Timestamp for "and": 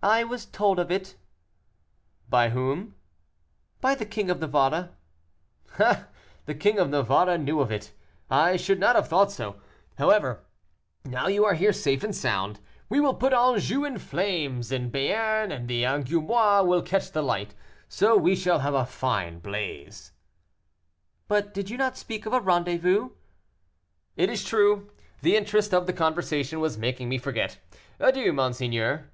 12.04-12.14, 14.70-14.92, 15.52-15.68